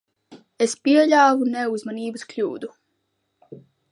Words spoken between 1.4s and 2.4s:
neuzmanības